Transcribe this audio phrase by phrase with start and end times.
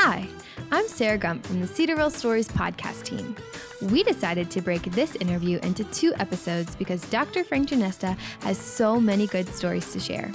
[0.00, 0.28] Hi,
[0.70, 3.34] I'm Sarah Gump from the Cedarville Stories podcast team.
[3.82, 7.42] We decided to break this interview into two episodes because Dr.
[7.42, 10.30] Frank Jenista has so many good stories to share.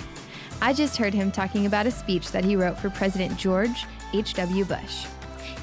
[0.62, 4.66] I just heard him talking about a speech that he wrote for President George H.W.
[4.66, 5.06] Bush.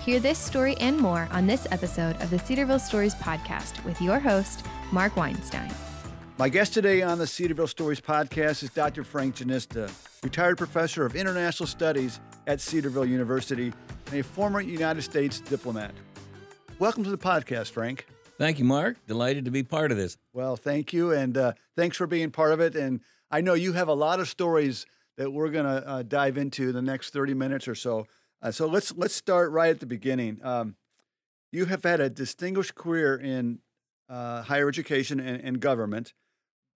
[0.02, 4.18] Hear this story and more on this episode of the Cedarville Stories podcast with your
[4.18, 5.70] host, Mark Weinstein.
[6.38, 9.04] My guest today on the Cedarville Stories podcast is Dr.
[9.04, 9.92] Frank Jenista,
[10.22, 13.74] retired professor of international studies at Cedarville University
[14.10, 15.92] and a former United States diplomat.
[16.78, 18.06] Welcome to the podcast, Frank.
[18.38, 18.96] Thank you, Mark.
[19.06, 20.16] Delighted to be part of this.
[20.32, 22.74] Well, thank you, and uh, thanks for being part of it.
[22.74, 26.38] And I know you have a lot of stories that we're going to uh, dive
[26.38, 28.06] into the next 30 minutes or so.
[28.42, 30.40] Uh, so let's let's start right at the beginning.
[30.42, 30.76] Um,
[31.52, 33.58] you have had a distinguished career in
[34.08, 36.14] uh, higher education and, and government.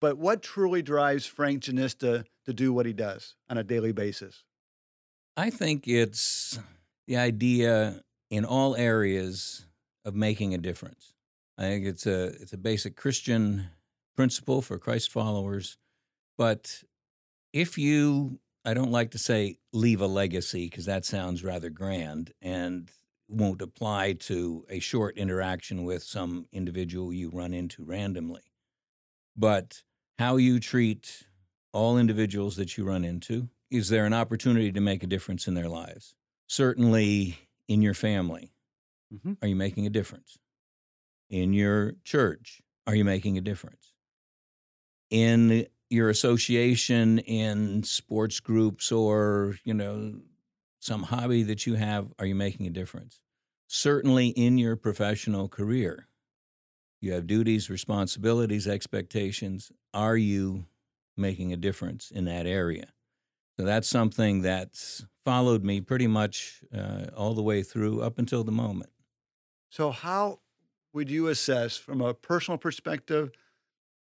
[0.01, 4.43] But what truly drives Frank Jenista to do what he does on a daily basis?
[5.37, 6.59] I think it's
[7.07, 9.65] the idea in all areas
[10.05, 11.13] of making a difference.
[11.57, 13.69] I think it's a it's a basic Christian
[14.15, 15.77] principle for Christ followers.
[16.37, 16.83] But
[17.51, 22.31] if you I don't like to say leave a legacy because that sounds rather grand
[22.41, 22.89] and
[23.27, 28.41] won't apply to a short interaction with some individual you run into randomly.
[29.35, 29.83] But
[30.19, 31.25] how you treat
[31.73, 33.49] all individuals that you run into.
[33.69, 36.15] Is there an opportunity to make a difference in their lives?
[36.53, 38.53] Certainly in your family.
[39.11, 39.33] Mm-hmm.
[39.41, 40.37] Are you making a difference?
[41.31, 43.93] In your church, are you making a difference?
[45.09, 50.13] In your association, in sports groups, or, you know,
[50.79, 53.19] some hobby that you have, are you making a difference?
[53.65, 56.07] Certainly in your professional career,
[57.01, 59.71] you have duties, responsibilities, expectations.
[59.91, 60.67] Are you
[61.17, 62.93] making a difference in that area?
[63.59, 68.43] So that's something that's followed me pretty much uh, all the way through up until
[68.43, 68.89] the moment.
[69.69, 70.39] So, how
[70.93, 73.31] would you assess from a personal perspective,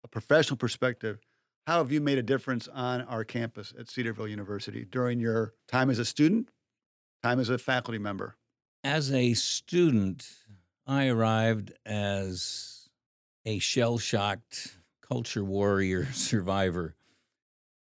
[0.03, 1.19] a professional perspective,
[1.67, 5.89] how have you made a difference on our campus at Cedarville University during your time
[5.89, 6.49] as a student,
[7.23, 8.35] time as a faculty member?
[8.83, 10.27] As a student,
[10.87, 12.89] I arrived as
[13.45, 16.95] a shell shocked culture warrior survivor.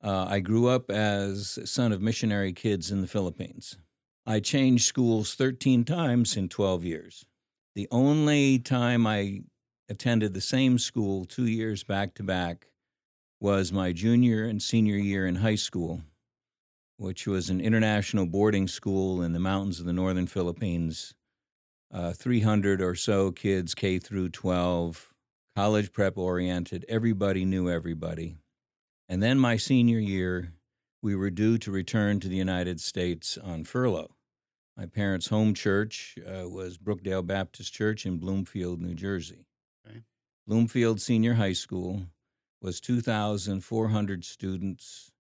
[0.03, 3.77] Uh, I grew up as son of missionary kids in the Philippines.
[4.25, 7.25] I changed schools 13 times in 12 years.
[7.75, 9.43] The only time I
[9.87, 12.67] attended the same school two years back to back
[13.39, 16.01] was my junior and senior year in high school,
[16.97, 21.13] which was an international boarding school in the mountains of the northern Philippines.
[21.93, 25.13] Uh, 300 or so kids, K through 12,
[25.55, 26.85] college prep oriented.
[26.89, 28.37] Everybody knew everybody.
[29.07, 30.53] And then my senior year,
[31.01, 34.15] we were due to return to the United States on furlough.
[34.77, 39.45] My parents' home church uh, was Brookdale Baptist Church in Bloomfield, New Jersey.
[39.87, 40.01] Okay.
[40.47, 42.07] Bloomfield Senior High School
[42.61, 45.11] was 2,400 students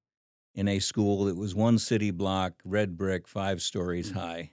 [0.55, 4.19] in a school that was one city block, red brick, five stories mm-hmm.
[4.19, 4.51] high.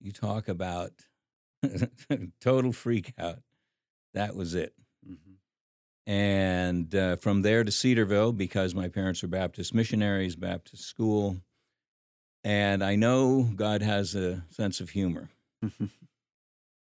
[0.00, 0.92] You talk about
[2.40, 3.40] total freak out.
[4.14, 4.72] That was it.
[6.06, 11.38] And uh, from there to Cedarville, because my parents were Baptist missionaries, Baptist school.
[12.44, 15.30] And I know God has a sense of humor.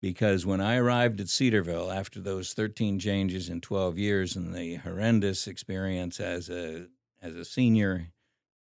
[0.01, 4.75] because when I arrived at Cedarville after those 13 changes in 12 years and the
[4.75, 6.85] horrendous experience as a,
[7.19, 8.09] as a senior,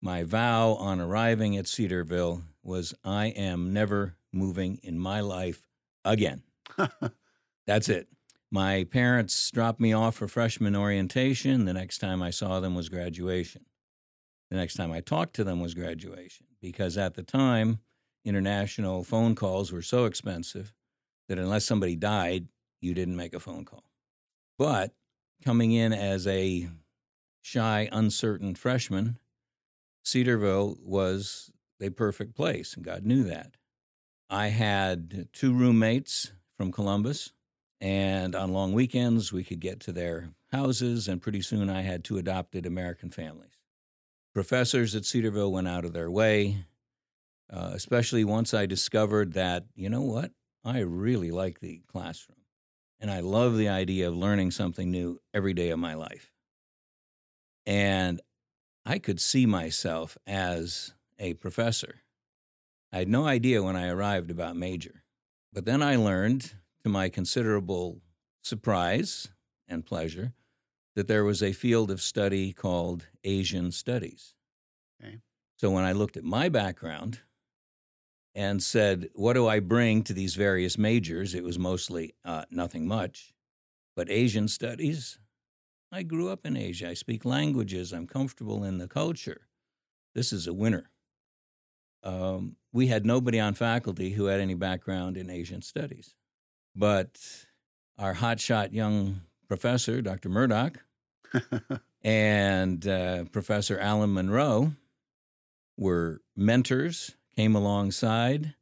[0.02, 5.68] my vow on arriving at Cedarville was I am never moving in my life
[6.06, 6.44] again.
[7.68, 8.08] That's it.
[8.52, 11.66] My parents dropped me off for freshman orientation.
[11.66, 13.66] The next time I saw them was graduation.
[14.50, 17.80] The next time I talked to them was graduation because at the time,
[18.24, 20.74] international phone calls were so expensive
[21.28, 22.48] that unless somebody died,
[22.80, 23.84] you didn't make a phone call.
[24.58, 24.94] But
[25.44, 26.70] coming in as a
[27.42, 29.20] shy, uncertain freshman,
[30.04, 31.52] Cedarville was
[31.82, 33.56] a perfect place, and God knew that.
[34.30, 37.34] I had two roommates from Columbus
[37.80, 42.04] and on long weekends, we could get to their houses, and pretty soon I had
[42.04, 43.58] two adopted American families.
[44.34, 46.66] Professors at Cedarville went out of their way,
[47.52, 50.32] uh, especially once I discovered that, you know what,
[50.64, 52.38] I really like the classroom.
[53.00, 56.32] And I love the idea of learning something new every day of my life.
[57.66, 58.22] And
[58.86, 62.02] I could see myself as a professor.
[62.92, 65.04] I had no idea when I arrived about major.
[65.54, 66.54] But then I learned
[66.88, 68.02] to my considerable
[68.42, 69.30] surprise
[69.68, 70.34] and pleasure,
[70.96, 74.36] that there was a field of study called Asian Studies.
[75.04, 75.18] Okay.
[75.58, 77.20] So when I looked at my background
[78.34, 81.36] and said, What do I bring to these various majors?
[81.36, 83.34] It was mostly uh, nothing much,
[83.96, 85.20] but Asian studies.
[85.92, 86.90] I grew up in Asia.
[86.90, 87.92] I speak languages.
[87.92, 89.48] I'm comfortable in the culture.
[90.16, 90.90] This is a winner.
[92.04, 96.17] Um, we had nobody on faculty who had any background in Asian studies.
[96.78, 97.18] But
[97.98, 100.30] our hotshot young professor, Dr.
[100.30, 100.78] Murdoch,
[102.04, 104.74] and uh, Professor Alan Monroe
[105.76, 108.54] were mentors came alongside,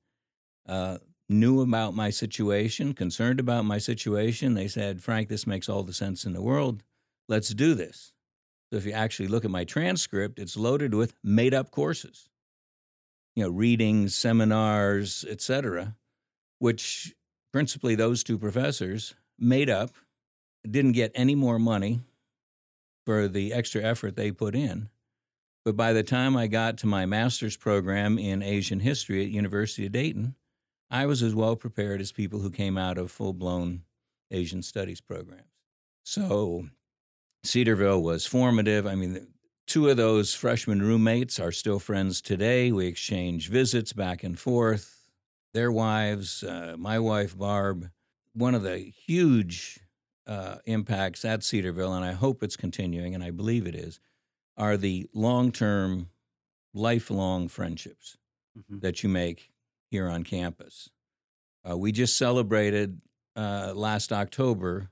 [0.67, 4.53] uh, knew about my situation, concerned about my situation.
[4.53, 6.83] They said, Frank, this makes all the sense in the world.
[7.27, 8.13] Let's do this.
[8.69, 12.29] So if you actually look at my transcript, it's loaded with made up courses,
[13.35, 15.95] you know, readings, seminars, etc.,
[16.59, 17.13] which
[17.55, 19.91] principally those two professors made up,
[20.69, 22.01] didn't get any more money
[23.05, 24.89] for the extra effort they put in.
[25.63, 29.85] But by the time I got to my master's program in Asian history at University
[29.85, 30.35] of Dayton,
[30.91, 33.83] I was as well prepared as people who came out of full-blown
[34.31, 35.47] Asian studies programs.
[36.03, 36.67] So
[37.45, 38.85] Cedarville was formative.
[38.85, 39.27] I mean,
[39.65, 42.73] two of those freshman roommates are still friends today.
[42.73, 45.04] We exchange visits back and forth.
[45.55, 47.89] Their wives, uh, my wife Barb.
[48.33, 49.79] One of the huge
[50.27, 54.01] uh, impacts at Cedarville, and I hope it's continuing, and I believe it is,
[54.57, 56.09] are the long term,
[56.73, 58.17] lifelong friendships
[58.57, 58.79] mm-hmm.
[58.79, 59.53] that you make
[59.89, 60.89] here on campus.
[61.67, 62.99] Uh, we just celebrated
[63.37, 64.89] uh, last October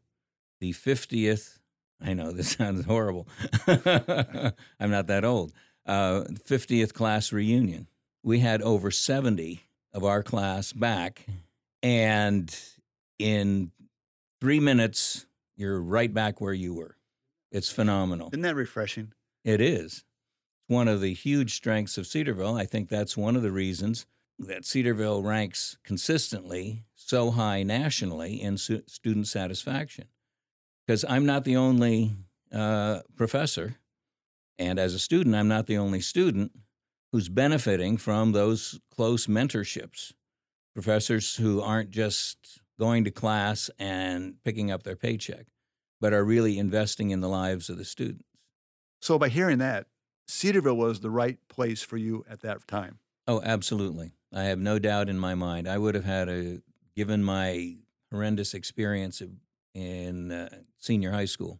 [0.62, 1.60] the 50th.
[2.00, 3.28] I know this sounds horrible.
[3.68, 5.52] I'm not that old.
[5.86, 7.88] Uh, 50th class reunion.
[8.24, 9.60] We had over 70
[9.94, 11.26] of our class back,
[11.82, 12.56] and
[13.20, 13.72] in
[14.42, 15.26] three minutes,
[15.56, 16.98] you're right back where you were.
[17.52, 18.30] It's phenomenal.
[18.34, 19.14] Isn't that refreshing?
[19.44, 20.04] It is.
[20.68, 22.56] One of the huge strengths of Cedarville.
[22.56, 24.06] I think that's one of the reasons
[24.40, 30.06] that Cedarville ranks consistently so high nationally in su- student satisfaction.
[30.88, 32.12] Because I'm not the only
[32.52, 33.76] uh, professor,
[34.58, 36.52] and as a student, I'm not the only student
[37.14, 40.14] who's benefiting from those close mentorships.
[40.74, 45.46] Professors who aren't just going to class and picking up their paycheck,
[46.02, 48.26] but are really investing in the lives of the students.
[49.00, 49.86] So by hearing that,
[50.28, 52.98] Cedarville was the right place for you at that time.
[53.28, 54.14] Oh, absolutely.
[54.34, 55.68] I have no doubt in my mind.
[55.70, 56.62] I would have had a,
[56.96, 57.76] given my
[58.12, 59.22] horrendous experience
[59.76, 60.50] in uh,
[60.80, 61.60] senior high school,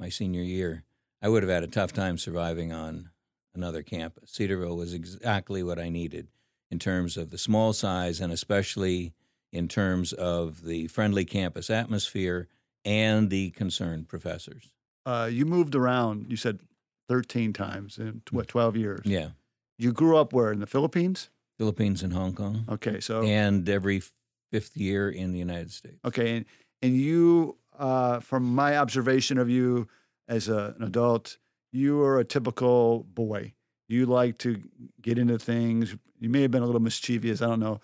[0.00, 0.84] my senior year,
[1.20, 3.10] I would have had a tough time surviving on
[3.56, 4.30] another campus.
[4.30, 6.28] Cedarville was exactly what I needed
[6.70, 9.12] in terms of the small size and especially
[9.52, 12.48] in terms of the friendly campus atmosphere
[12.84, 14.70] and the concerned professors.
[15.04, 16.26] Uh, you moved around.
[16.28, 16.60] You said
[17.08, 19.02] 13 times in what 12 years.
[19.04, 19.30] Yeah.
[19.78, 21.30] You grew up where in the Philippines?
[21.58, 22.64] Philippines and Hong Kong.
[22.68, 24.02] Okay, so and every
[24.50, 25.98] fifth year in the United States.
[26.04, 26.44] Okay, and
[26.82, 29.88] and you, uh, from my observation of you
[30.28, 31.38] as a, an adult,
[31.72, 33.52] you are a typical boy.
[33.88, 34.62] You like to
[35.00, 35.96] get into things.
[36.18, 37.42] You may have been a little mischievous.
[37.42, 37.80] I don't know,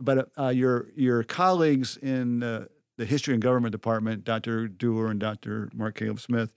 [0.00, 2.42] but uh, your your colleagues in
[2.96, 4.68] the history and government department, Dr.
[4.68, 5.68] Dewar and Dr.
[5.74, 6.52] Mark Caleb Smith,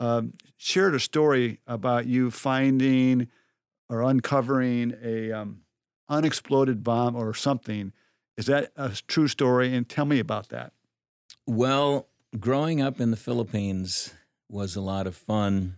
[0.00, 3.28] um, shared a story about you finding
[3.88, 5.60] or uncovering a um,
[6.08, 7.92] unexploded bomb or something.
[8.36, 9.74] Is that a true story?
[9.74, 10.72] And tell me about that.
[11.46, 14.14] Well, growing up in the Philippines
[14.48, 15.76] was a lot of fun.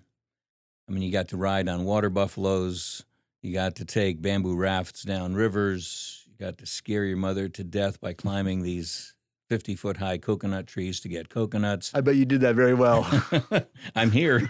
[0.88, 3.04] I mean, you got to ride on water buffaloes.
[3.42, 6.24] You got to take bamboo rafts down rivers.
[6.26, 9.14] You got to scare your mother to death by climbing these
[9.48, 11.92] 50 foot high coconut trees to get coconuts.
[11.94, 13.06] I bet you did that very well.
[13.96, 14.48] I'm here.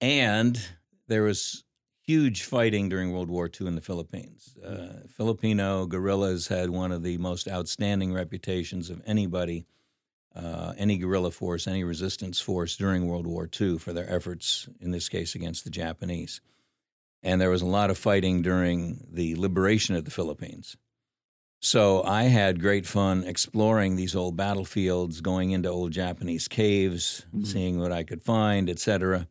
[0.00, 0.60] and
[1.08, 1.64] there was
[2.06, 4.56] huge fighting during World War II in the Philippines.
[4.64, 9.66] Uh, Filipino guerrillas had one of the most outstanding reputations of anybody,
[10.34, 14.90] uh, any guerrilla force, any resistance force during World War II for their efforts, in
[14.90, 16.40] this case, against the Japanese.
[17.22, 20.76] And there was a lot of fighting during the liberation of the Philippines.
[21.60, 27.44] So I had great fun exploring these old battlefields, going into old Japanese caves, mm-hmm.
[27.44, 29.26] seeing what I could find, etc.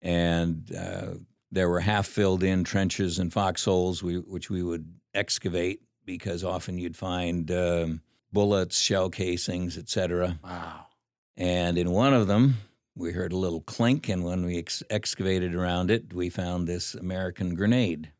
[0.00, 1.16] And uh,
[1.50, 6.78] there were half filled in trenches and foxholes, we, which we would excavate because often
[6.78, 8.00] you'd find um,
[8.32, 10.38] bullets, shell casings, etc.
[10.42, 10.86] Wow.
[11.36, 12.56] And in one of them,
[12.96, 16.94] we heard a little clink, and when we ex- excavated around it, we found this
[16.94, 18.12] American grenade.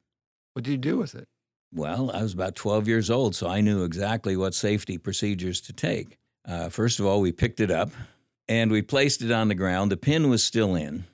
[0.54, 1.28] What did you do with it?
[1.72, 5.72] Well, I was about 12 years old, so I knew exactly what safety procedures to
[5.72, 6.18] take.
[6.46, 7.90] Uh, first of all, we picked it up
[8.48, 9.92] and we placed it on the ground.
[9.92, 11.04] The pin was still in,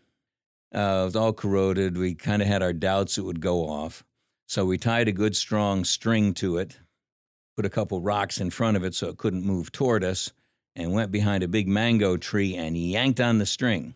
[0.75, 1.97] uh, it was all corroded.
[1.97, 4.05] We kind of had our doubts it would go off.
[4.47, 6.79] So we tied a good strong string to it,
[7.57, 10.33] put a couple rocks in front of it so it couldn't move toward us,
[10.75, 13.95] and went behind a big mango tree and yanked on the string.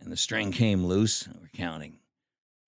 [0.00, 1.28] And the string came loose.
[1.28, 1.98] We're counting.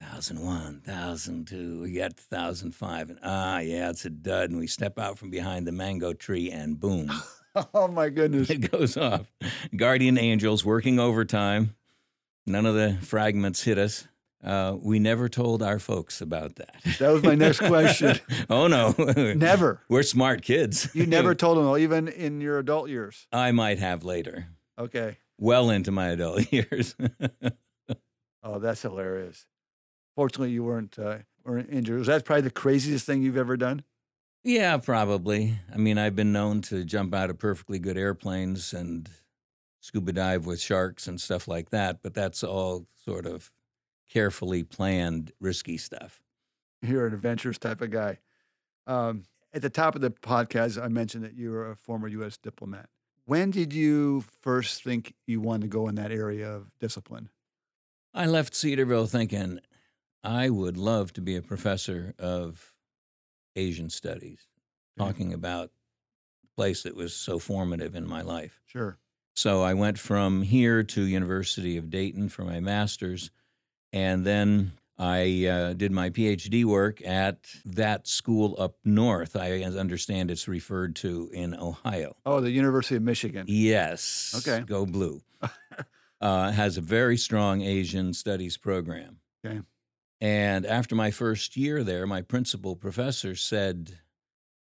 [0.02, 4.50] Thousand one, thousand two, we got thousand five, and ah, yeah, it's a dud.
[4.50, 7.12] And we step out from behind the mango tree, and boom,
[7.74, 8.48] Oh my goodness.
[8.48, 9.26] it goes off.
[9.76, 11.74] Guardian angels working overtime.
[12.46, 14.06] None of the fragments hit us.
[14.42, 16.74] Uh, we never told our folks about that.
[16.98, 18.18] That was my next question.
[18.50, 18.94] oh no,
[19.36, 19.82] Never.
[19.88, 20.88] We're smart kids.
[20.94, 23.26] You never told them, even in your adult years.
[23.32, 24.46] I might have later,
[24.78, 25.18] Okay.
[25.38, 26.94] well into my adult years.
[28.42, 29.46] Oh, that's hilarious.
[30.16, 31.98] Fortunately, you weren't uh, weren't injured.
[31.98, 33.82] Was that probably the craziest thing you've ever done?
[34.42, 35.58] yeah, probably.
[35.72, 39.08] I mean, I've been known to jump out of perfectly good airplanes and
[39.80, 43.50] scuba dive with sharks and stuff like that, but that's all sort of
[44.10, 46.20] carefully planned, risky stuff.
[46.82, 48.18] You're an adventurous type of guy.
[48.86, 52.36] Um, at the top of the podcast, I mentioned that you were a former U.S.
[52.36, 52.88] diplomat.
[53.24, 57.28] When did you first think you wanted to go in that area of discipline?
[58.12, 59.60] I left Cedarville thinking
[60.24, 62.72] I would love to be a professor of
[63.56, 64.48] Asian studies,
[64.98, 65.70] talking about
[66.42, 68.60] the place that was so formative in my life.
[68.66, 68.98] Sure.
[69.34, 73.30] So I went from here to University of Dayton for my master's,
[73.92, 79.34] and then I uh, did my PhD work at that school up north.
[79.34, 82.16] I understand it's referred to in Ohio.
[82.26, 83.46] Oh, the University of Michigan.
[83.48, 84.34] Yes.
[84.46, 84.62] Okay.
[84.66, 85.22] Go blue.
[86.20, 89.20] uh, has a very strong Asian studies program.
[89.42, 89.60] Okay.
[90.20, 93.98] And after my first year there, my principal professor said,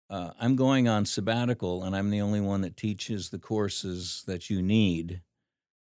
[0.09, 4.49] uh, I'm going on sabbatical and I'm the only one that teaches the courses that
[4.49, 5.21] you need,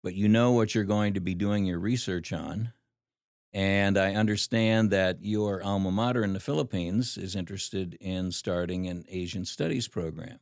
[0.04, 2.72] but you know what you're going to be doing your research on.
[3.54, 9.06] And I understand that your alma mater in the Philippines is interested in starting an
[9.10, 10.40] Asian studies program.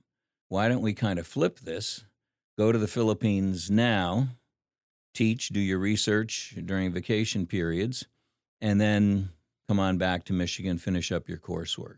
[0.50, 2.06] Why don't we kind of flip this?
[2.58, 4.30] Go to the Philippines now,
[5.14, 8.06] teach, do your research during vacation periods,
[8.62, 9.30] and then
[9.68, 11.98] come on back to Michigan, finish up your coursework.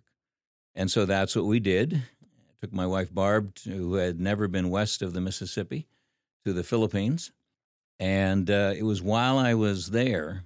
[0.76, 1.94] And so that's what we did.
[1.94, 5.88] I took my wife Barb, to, who had never been west of the Mississippi,
[6.46, 7.32] to the Philippines.
[8.00, 10.44] And uh, it was while I was there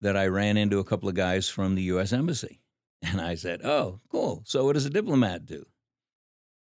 [0.00, 2.12] that I ran into a couple of guys from the U.S.
[2.12, 2.60] Embassy.
[3.02, 4.42] And I said, Oh, cool.
[4.44, 5.64] So what does a diplomat do?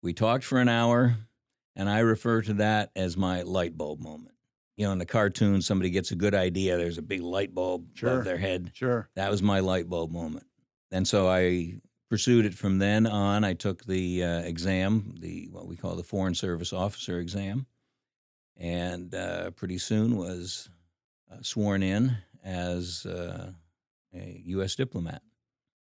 [0.03, 1.17] We talked for an hour,
[1.75, 4.35] and I refer to that as my light bulb moment.
[4.75, 7.87] You know, in the cartoon, somebody gets a good idea, there's a big light bulb
[7.95, 8.09] Sure.
[8.13, 8.69] above their head.
[8.75, 9.09] Sure.
[9.15, 10.45] That was my light bulb moment.
[10.91, 13.43] And so I pursued it from then on.
[13.43, 17.65] I took the uh, exam, the what we call the Foreign Service Officer exam,
[18.55, 20.69] and uh, pretty soon was
[21.31, 22.17] uh, sworn in
[22.47, 23.51] as uh,
[24.13, 24.75] a U.S.
[24.75, 25.21] diplomat.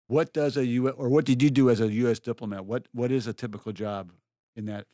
[0.09, 0.89] What does a U.
[0.89, 2.19] or what did you do as a U.S.
[2.19, 2.65] diplomat?
[2.65, 4.13] What What is a typical job
[4.57, 4.87] in that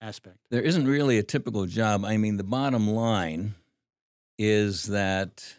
[0.00, 0.38] aspect?
[0.50, 2.04] There isn't really a typical job.
[2.04, 3.54] I mean, the bottom line
[4.38, 5.56] is that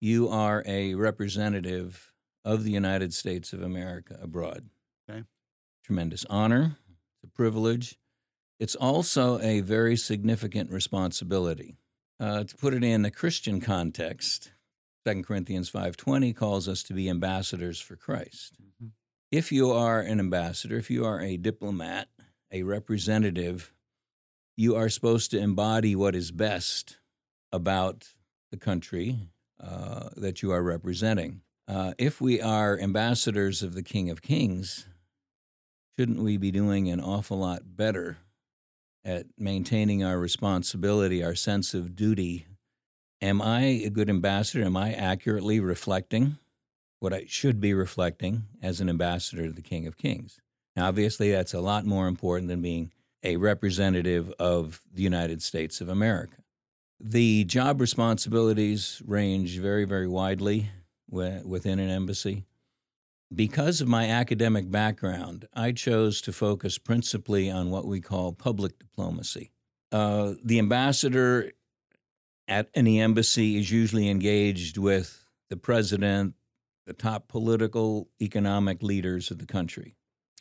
[0.00, 2.12] you are a representative
[2.44, 4.68] of the United States of America abroad.
[5.10, 5.24] Okay.
[5.84, 6.76] Tremendous honor,
[7.14, 7.98] it's a privilege.
[8.60, 11.76] It's also a very significant responsibility.
[12.20, 14.50] Uh, to put it in a Christian context,
[15.04, 18.56] 2 Corinthians 5:20 calls us to be ambassadors for Christ.
[18.60, 18.92] Mhm.
[19.30, 22.08] If you are an ambassador, if you are a diplomat,
[22.50, 23.72] a representative,
[24.56, 26.98] you are supposed to embody what is best
[27.52, 28.14] about
[28.50, 31.42] the country uh, that you are representing.
[31.66, 34.86] Uh, if we are ambassadors of the King of Kings,
[35.98, 38.18] shouldn't we be doing an awful lot better
[39.04, 42.46] at maintaining our responsibility, our sense of duty?
[43.20, 44.64] Am I a good ambassador?
[44.64, 46.38] Am I accurately reflecting
[47.00, 50.40] what I should be reflecting as an ambassador to the King of Kings?
[50.76, 52.92] Now, obviously, that's a lot more important than being
[53.24, 56.36] a representative of the United States of America.
[57.00, 60.70] The job responsibilities range very, very widely
[61.10, 62.44] within an embassy.
[63.34, 68.78] Because of my academic background, I chose to focus principally on what we call public
[68.78, 69.50] diplomacy.
[69.90, 71.52] Uh, the ambassador
[72.48, 76.34] at any embassy is usually engaged with the president,
[76.86, 79.94] the top political, economic leaders of the country.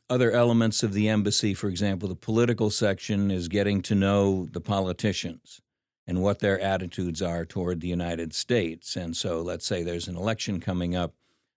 [0.09, 4.61] Other elements of the embassy, for example, the political section is getting to know the
[4.61, 5.61] politicians
[6.07, 8.95] and what their attitudes are toward the United States.
[8.95, 11.13] And so, let's say there's an election coming up,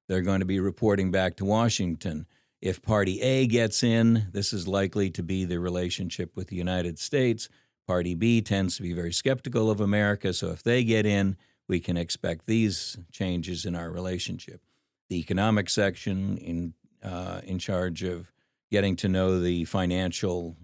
[0.08, 2.26] they're going to be reporting back to Washington.
[2.60, 6.98] If Party A gets in, this is likely to be the relationship with the United
[6.98, 7.48] States.
[7.90, 11.80] Party B tends to be very skeptical of America, so if they get in, we
[11.80, 14.60] can expect these changes in our relationship.
[15.08, 18.30] the economic section, in uh, in charge of
[18.70, 20.56] getting to know the financial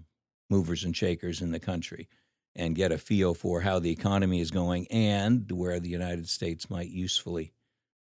[0.49, 2.07] movers and shakers in the country
[2.55, 6.69] and get a feel for how the economy is going and where the United States
[6.69, 7.51] might usefully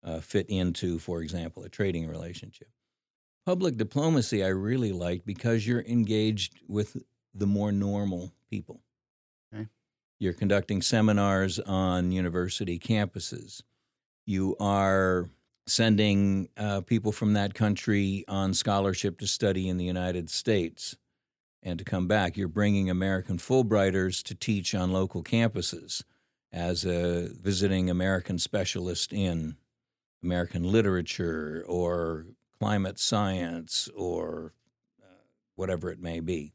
[0.02, 2.68] uh, fit into, for example, a trading relationship.
[3.46, 7.02] Public diplomacy I really like because you're engaged with
[7.32, 8.83] the more normal people.
[10.24, 13.60] You're conducting seminars on university campuses.
[14.24, 15.28] You are
[15.66, 20.96] sending uh, people from that country on scholarship to study in the United States
[21.62, 22.38] and to come back.
[22.38, 26.04] You're bringing American Fulbrighters to teach on local campuses
[26.50, 29.56] as a visiting American specialist in
[30.22, 32.24] American literature or
[32.58, 34.54] climate science or
[35.02, 36.54] uh, whatever it may be.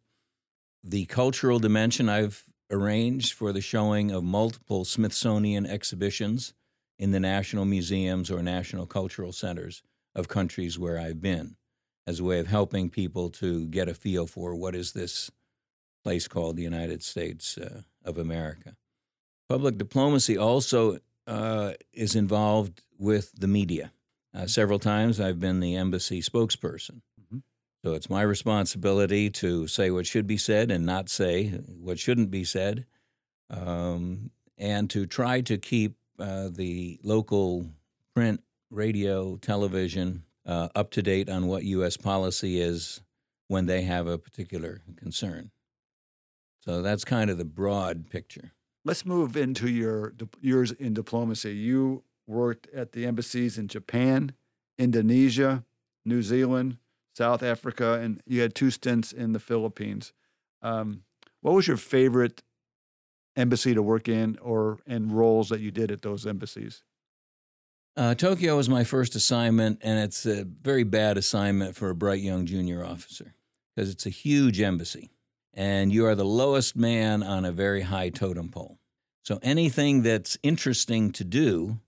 [0.83, 6.53] The cultural dimension I've arranged for the showing of multiple Smithsonian exhibitions
[6.97, 9.81] in the national museums or national cultural centers
[10.15, 11.55] of countries where I've been
[12.05, 15.31] as a way of helping people to get a feel for what is this
[16.03, 18.75] place called the United States uh, of America.
[19.47, 20.97] Public diplomacy also
[21.27, 23.91] uh, is involved with the media.
[24.33, 27.01] Uh, several times I've been the embassy spokesperson.
[27.83, 32.29] So it's my responsibility to say what should be said and not say what shouldn't
[32.29, 32.85] be said,
[33.49, 37.65] um, and to try to keep uh, the local
[38.13, 41.95] print, radio, television uh, up to date on what U.S.
[41.95, 43.01] policy is
[43.47, 45.51] when they have a particular concern.
[46.65, 48.51] So that's kind of the broad picture.
[48.83, 51.55] Let's move into your years in diplomacy.
[51.55, 54.33] You worked at the embassies in Japan,
[54.77, 55.63] Indonesia,
[56.05, 56.77] New Zealand,
[57.19, 60.13] South Africa, and you had two stints in the Philippines.
[60.61, 61.03] Um,
[61.41, 62.41] what was your favorite
[63.35, 66.81] embassy to work in, or and roles that you did at those embassies?
[67.97, 72.21] Uh, Tokyo was my first assignment, and it's a very bad assignment for a bright
[72.21, 73.33] young junior officer
[73.75, 75.09] because it's a huge embassy,
[75.53, 78.79] and you are the lowest man on a very high totem pole.
[79.23, 81.79] So anything that's interesting to do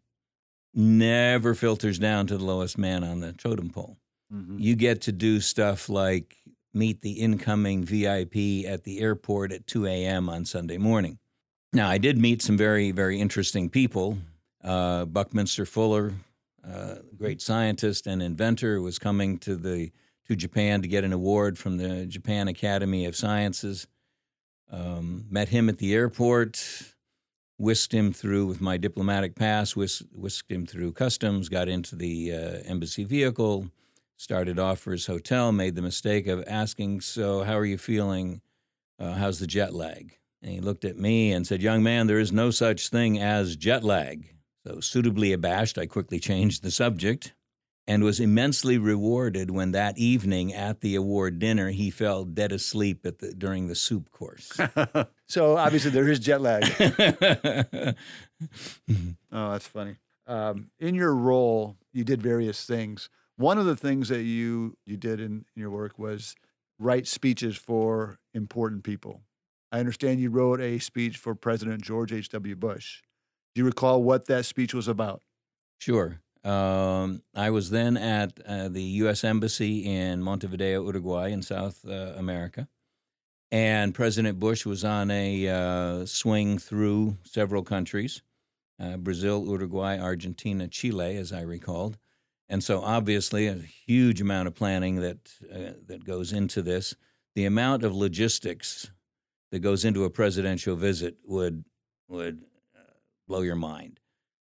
[0.73, 4.00] never filters down to the lowest man on the totem pole.
[4.33, 4.59] Mm-hmm.
[4.59, 6.37] You get to do stuff like
[6.73, 10.29] meet the incoming VIP at the airport at 2 a.m.
[10.29, 11.19] on Sunday morning.
[11.73, 14.17] Now, I did meet some very, very interesting people.
[14.63, 16.13] Uh, Buckminster Fuller,
[16.67, 19.91] uh, great scientist and inventor, was coming to the
[20.27, 23.87] to Japan to get an award from the Japan Academy of Sciences.
[24.71, 26.93] Um, met him at the airport,
[27.57, 32.31] whisked him through with my diplomatic pass, whisk, whisked him through customs, got into the
[32.31, 33.69] uh, embassy vehicle,
[34.21, 38.41] started off for his hotel, made the mistake of asking, "So, how are you feeling?
[38.99, 42.19] Uh, how's the jet lag?" And he looked at me and said, Young man, there
[42.19, 44.33] is no such thing as jet lag.
[44.65, 47.33] So, suitably abashed, I quickly changed the subject
[47.87, 53.05] and was immensely rewarded when that evening at the award dinner he fell dead asleep
[53.05, 54.57] at the, during the soup course.
[55.27, 56.63] so, obviously, there is jet lag.
[59.31, 59.95] oh, that's funny.
[60.27, 63.09] Um, in your role, you did various things.
[63.41, 66.35] One of the things that you you did in, in your work was
[66.77, 69.21] write speeches for important people.
[69.71, 72.55] I understand you wrote a speech for President George H.W.
[72.55, 73.01] Bush.
[73.55, 75.23] Do you recall what that speech was about?
[75.79, 76.21] Sure.
[76.43, 79.23] Um, I was then at uh, the U.S.
[79.23, 82.67] Embassy in Montevideo, Uruguay, in South uh, America.
[83.51, 88.21] And President Bush was on a uh, swing through several countries
[88.79, 91.97] uh, Brazil, Uruguay, Argentina, Chile, as I recalled.
[92.51, 96.93] And so, obviously, a huge amount of planning that, uh, that goes into this.
[97.33, 98.91] The amount of logistics
[99.53, 101.63] that goes into a presidential visit would
[102.09, 102.43] would
[102.75, 102.91] uh,
[103.25, 104.01] blow your mind.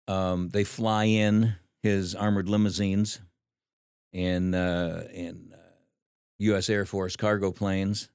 [0.09, 1.55] Um, they fly in
[1.85, 3.21] his armored limousines
[4.13, 5.59] in uh, in uh,
[6.39, 6.69] U.S.
[6.69, 8.11] Air Force cargo planes.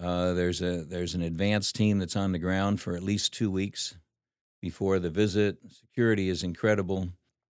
[0.00, 3.50] Uh, there's a there's an advance team that's on the ground for at least two
[3.50, 3.98] weeks
[4.62, 5.58] before the visit.
[5.68, 7.10] Security is incredible.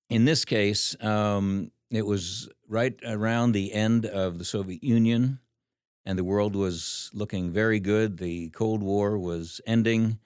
[0.09, 5.39] In this case, um, it was right around the end of the Soviet Union
[6.07, 8.17] and the world was looking very good.
[8.17, 10.19] The Cold War was ending,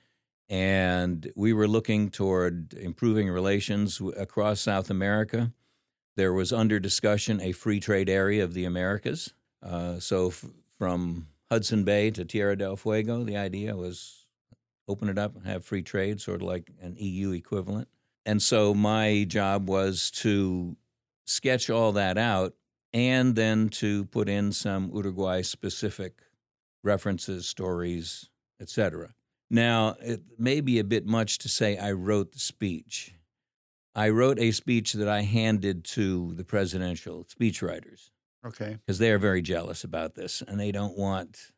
[0.47, 5.51] and we were looking toward improving relations across South America.
[6.17, 9.33] There was under discussion a free trade area of the Americas.
[9.63, 10.45] Uh, so, f-
[10.77, 14.27] from Hudson Bay to Tierra del Fuego, the idea was
[14.87, 17.87] open it up and have free trade, sort of like an EU equivalent.
[18.25, 20.75] And so, my job was to
[21.25, 22.53] sketch all that out
[22.93, 26.21] and then to put in some Uruguay specific
[26.83, 28.29] references, stories,
[28.59, 29.13] etc.
[29.49, 33.13] Now, it may be a bit much to say I wrote the speech,
[33.95, 38.09] I wrote a speech that I handed to the presidential speechwriters
[38.45, 38.77] Okay.
[38.85, 41.51] because they are very jealous about this and they don't want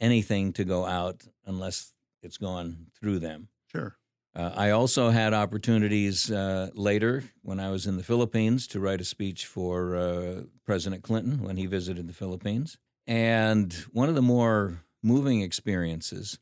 [0.00, 3.48] anything to go out unless it's gone through them.
[3.72, 3.96] Sure.
[4.40, 9.02] Uh, I also had opportunities uh, later when I was in the Philippines to write
[9.02, 12.78] a speech for uh, President Clinton when he visited the Philippines.
[13.06, 16.38] And one of the more moving experiences,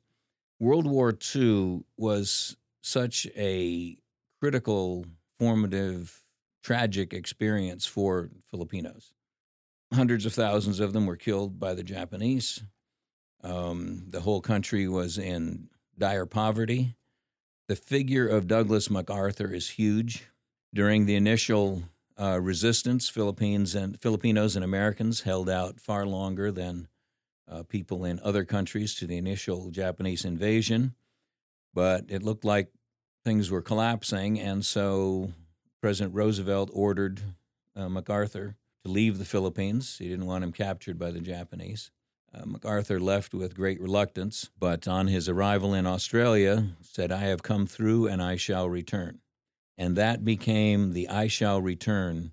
[0.61, 3.97] World War II was such a
[4.41, 5.05] critical,
[5.41, 6.23] formative,
[6.63, 9.13] tragic experience for Filipinos.
[9.93, 12.63] Hundreds of thousands of them were killed by the Japanese.
[13.43, 16.95] Um, the whole country was in dire poverty.
[17.69, 20.25] The figure of Douglas MacArthur is huge.
[20.73, 21.83] During the initial
[22.19, 26.89] uh, resistance, Philippines and Filipinos and Americans held out far longer than
[27.47, 30.95] uh, people in other countries to the initial Japanese invasion.
[31.75, 32.73] But it looked like
[33.23, 35.33] things were collapsing, and so
[35.83, 37.21] President Roosevelt ordered
[37.77, 39.99] uh, MacArthur to leave the Philippines.
[39.99, 41.91] He didn't want him captured by the Japanese.
[42.35, 47.43] Uh, MacArthur left with great reluctance, but on his arrival in Australia, said, I have
[47.43, 49.21] come through and I shall return.
[49.79, 52.33] And that became the I shall return,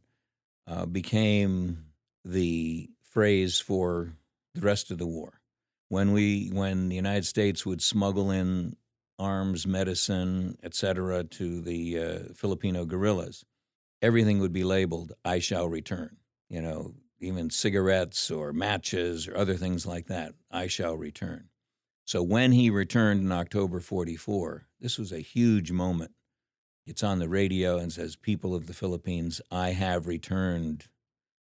[0.67, 1.85] uh, became
[2.25, 4.13] the phrase for
[4.53, 5.39] the rest of the war.
[5.89, 8.75] When, we, when the United States would smuggle in
[9.17, 13.45] arms, medicine, etc., to the uh, Filipino guerrillas,
[14.01, 16.17] everything would be labeled, I shall return.
[16.49, 21.49] You know, even cigarettes or matches or other things like that, I shall return.
[22.05, 26.11] So when he returned in October 44, this was a huge moment.
[26.85, 30.85] It's on the radio and says, People of the Philippines, I have returned.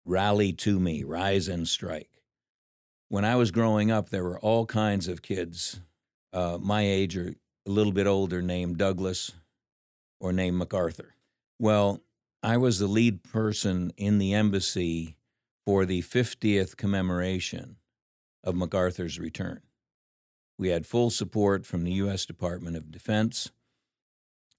[0.06, 2.24] Rally to me, rise and strike.
[3.08, 5.82] When I was growing up, there were all kinds of kids
[6.34, 7.34] uh, my age or
[7.66, 9.32] a little bit older named Douglas
[10.20, 11.16] or named MacArthur.
[11.58, 12.02] Well,
[12.42, 15.18] I was the lead person in the embassy
[15.70, 17.76] for the 50th commemoration
[18.44, 19.62] of MacArthur's return.
[20.58, 22.26] We had full support from the U.S.
[22.26, 23.52] Department of Defense.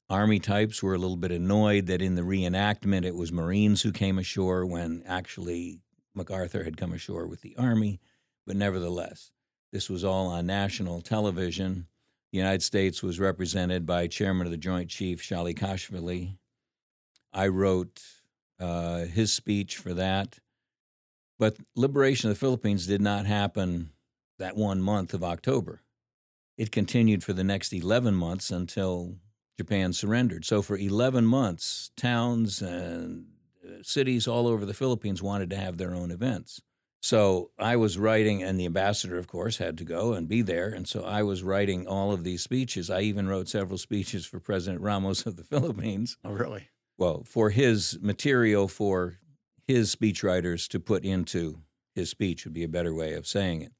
[0.08, 3.90] Army types were a little bit annoyed that in the reenactment it was Marines who
[3.90, 5.80] came ashore when actually
[6.14, 7.98] MacArthur had come ashore with the Army,
[8.46, 9.32] but nevertheless,
[9.72, 11.88] this was all on national television.
[12.30, 16.36] The United States was represented by Chairman of the Joint Chief Shalikashvili.
[17.32, 18.00] I wrote
[18.60, 20.38] uh, his speech for that.
[21.40, 23.92] But liberation of the Philippines did not happen
[24.38, 25.80] that one month of October.
[26.58, 29.16] It continued for the next 11 months until
[29.58, 30.44] Japan surrendered.
[30.44, 33.24] So for 11 months, towns and
[33.66, 36.60] uh, cities all over the Philippines wanted to have their own events.
[37.00, 40.68] So I was writing, and the ambassador, of course, had to go and be there.
[40.68, 42.90] And so I was writing all of these speeches.
[42.90, 46.18] I even wrote several speeches for President Ramos of the Philippines.
[46.22, 46.68] Oh, really?
[46.98, 49.19] Well, for his material for
[49.70, 51.60] his speechwriters to put into
[51.94, 53.72] his speech would be a better way of saying it.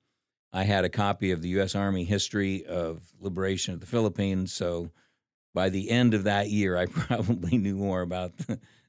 [0.53, 1.75] I had a copy of the U.S.
[1.75, 4.53] Army history of liberation of the Philippines.
[4.53, 4.91] So
[5.55, 8.33] by the end of that year, I probably knew more about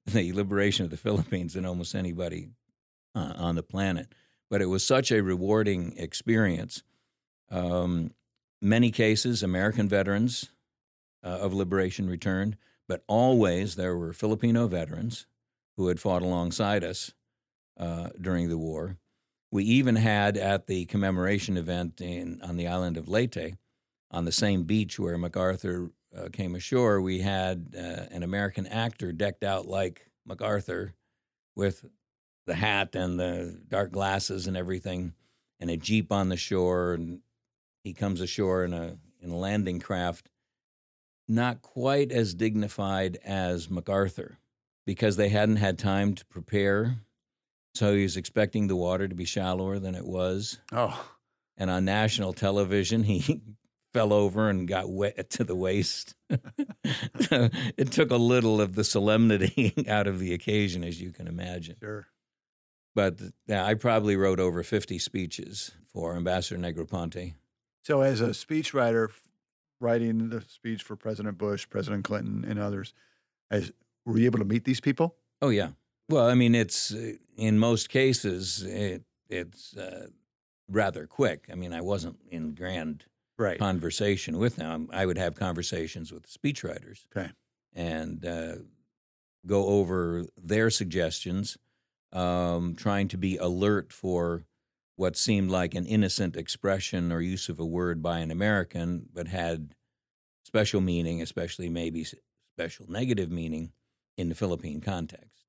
[0.05, 2.49] the, liberation of the Philippines than almost anybody
[3.13, 4.13] uh, on the planet.
[4.49, 6.83] But it was such a rewarding experience.
[7.49, 8.11] Um,
[8.61, 10.51] many cases, American veterans
[11.23, 15.27] uh, of liberation returned, but always there were Filipino veterans
[15.81, 17.11] who had fought alongside us
[17.79, 18.97] uh, during the war.
[19.51, 23.55] We even had at the commemoration event in, on the island of Leyte,
[24.11, 29.11] on the same beach where MacArthur uh, came ashore, we had uh, an American actor
[29.11, 30.93] decked out like MacArthur
[31.55, 31.83] with
[32.45, 35.13] the hat and the dark glasses and everything,
[35.59, 36.93] and a jeep on the shore.
[36.93, 37.21] And
[37.83, 40.29] he comes ashore in a in a landing craft,
[41.27, 44.37] not quite as dignified as MacArthur,
[44.91, 46.97] because they hadn't had time to prepare.
[47.75, 50.59] So he was expecting the water to be shallower than it was.
[50.73, 51.09] Oh,
[51.55, 53.41] And on national television, he
[53.93, 56.13] fell over and got wet to the waist.
[56.83, 61.77] it took a little of the solemnity out of the occasion, as you can imagine.
[61.79, 62.07] sure.
[62.93, 67.35] But yeah, I probably wrote over 50 speeches for Ambassador Negroponte.
[67.85, 69.07] So, as a speechwriter,
[69.79, 72.93] writing the speech for President Bush, President Clinton, and others,
[73.49, 73.71] as,
[74.05, 75.15] were you able to meet these people?
[75.41, 75.69] Oh, yeah.
[76.09, 80.07] Well, I mean, it's uh, in most cases, it, it's uh,
[80.67, 81.47] rather quick.
[81.51, 83.05] I mean, I wasn't in grand
[83.37, 83.57] Right.
[83.57, 84.87] conversation with them.
[84.91, 87.05] I would have conversations with the speechwriters.
[87.15, 87.31] Okay.
[87.73, 88.55] And uh,
[89.47, 91.57] go over their suggestions,
[92.11, 94.43] um, trying to be alert for
[94.95, 99.27] what seemed like an innocent expression or use of a word by an American, but
[99.27, 99.73] had
[100.45, 102.05] special meaning, especially maybe
[102.55, 103.71] special negative meaning
[104.17, 105.45] in the Philippine context.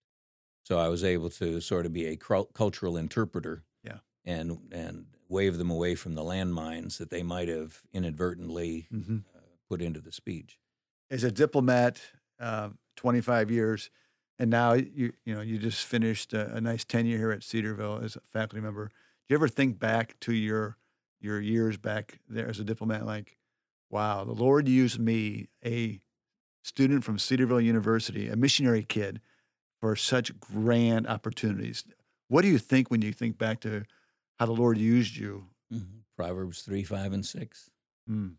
[0.64, 3.98] So I was able to sort of be a cultural interpreter yeah.
[4.24, 9.18] and, and wave them away from the landmines that they might have inadvertently mm-hmm.
[9.34, 10.58] uh, put into the speech.
[11.10, 12.00] As a diplomat,
[12.38, 13.90] uh, 25 years,
[14.38, 18.00] and now you you know you just finished a, a nice tenure here at Cedarville
[18.02, 18.86] as a faculty member.
[18.86, 18.92] Do
[19.28, 20.78] you ever think back to your
[21.20, 23.38] your years back there as a diplomat, like,
[23.90, 26.00] wow, the Lord used me, a
[26.62, 29.20] student from Cedarville University, a missionary kid,
[29.80, 31.84] for such grand opportunities.
[32.28, 33.84] What do you think when you think back to
[34.38, 35.46] how the Lord used you?
[35.72, 35.98] Mm-hmm.
[36.16, 37.70] Proverbs 3, 5, and 6.
[38.08, 38.34] Mm.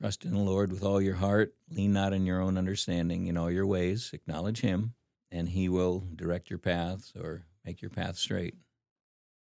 [0.00, 1.54] Trust in the Lord with all your heart.
[1.70, 3.26] Lean not in your own understanding.
[3.26, 4.94] In all your ways, acknowledge Him,
[5.30, 8.56] and He will direct your paths or make your path straight.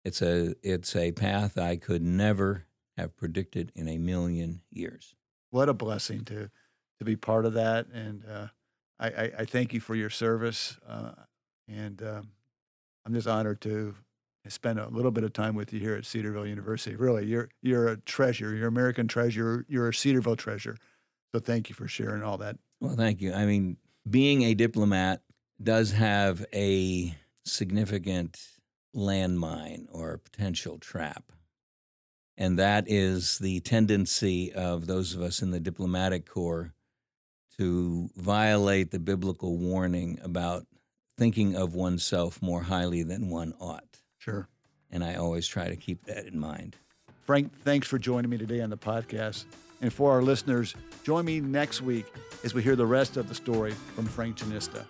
[0.04, 5.14] It's a it's a path I could never have predicted in a million years.
[5.50, 6.50] What a blessing to
[7.02, 8.46] to be part of that, and uh,
[8.98, 11.12] I, I, I, thank you for your service, uh,
[11.68, 12.28] and um,
[13.04, 13.94] I'm just honored to
[14.48, 16.96] spend a little bit of time with you here at Cedarville University.
[16.96, 18.54] Really, you're you're a treasure.
[18.54, 19.64] You're American treasure.
[19.68, 20.76] You're a Cedarville treasure.
[21.34, 22.56] So thank you for sharing all that.
[22.80, 23.32] Well, thank you.
[23.32, 25.22] I mean, being a diplomat
[25.62, 28.38] does have a significant
[28.94, 31.32] landmine or potential trap.
[32.36, 36.74] And that is the tendency of those of us in the diplomatic corps
[37.58, 40.66] to violate the biblical warning about
[41.18, 43.98] thinking of oneself more highly than one ought.
[44.18, 44.48] Sure.
[44.90, 46.76] And I always try to keep that in mind.
[47.22, 49.44] Frank, thanks for joining me today on the podcast.
[49.80, 52.06] And for our listeners, join me next week
[52.44, 54.84] as we hear the rest of the story from Frank Jenista.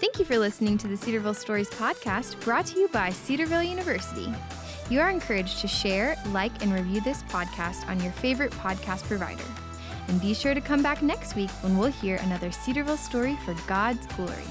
[0.00, 4.32] Thank you for listening to the Cedarville Stories podcast brought to you by Cedarville University.
[4.90, 9.44] You are encouraged to share, like, and review this podcast on your favorite podcast provider.
[10.08, 13.54] And be sure to come back next week when we'll hear another Cedarville story for
[13.66, 14.44] God's glory.